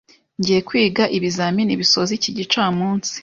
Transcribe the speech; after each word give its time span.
Ngiye 0.39 0.59
kwiga 0.67 1.03
ibizamini 1.17 1.79
bisoza 1.81 2.11
iki 2.17 2.29
gicamunsi. 2.37 3.13